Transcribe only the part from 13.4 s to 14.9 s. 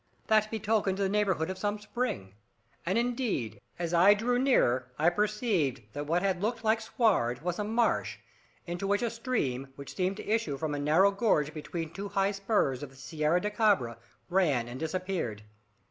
Cabra, ran and